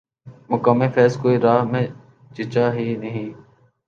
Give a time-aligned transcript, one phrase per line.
[0.49, 1.85] مقام فیضؔ کوئی راہ میں
[2.31, 3.29] جچا ہی نہیں